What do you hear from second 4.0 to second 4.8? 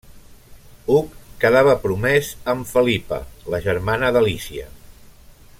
d'Alícia.